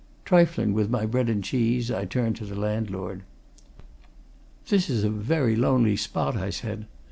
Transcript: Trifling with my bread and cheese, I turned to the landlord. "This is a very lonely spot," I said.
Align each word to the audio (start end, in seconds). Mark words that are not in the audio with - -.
Trifling 0.25 0.73
with 0.73 0.89
my 0.89 1.05
bread 1.05 1.29
and 1.29 1.43
cheese, 1.43 1.91
I 1.91 2.05
turned 2.05 2.35
to 2.37 2.45
the 2.45 2.55
landlord. 2.55 3.21
"This 4.69 4.89
is 4.89 5.03
a 5.03 5.11
very 5.11 5.55
lonely 5.55 5.95
spot," 5.95 6.35
I 6.35 6.49
said. 6.49 6.87